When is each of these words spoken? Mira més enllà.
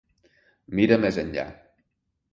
Mira 0.79 0.97
més 1.05 1.19
enllà. 1.27 1.47